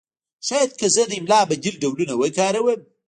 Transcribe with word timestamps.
شاید 0.47 0.71
که 0.79 0.87
زه 0.95 1.03
د 1.07 1.11
املا 1.19 1.39
بدیل 1.49 1.75
ډولونه 1.81 2.13
وکاروم 2.17 2.79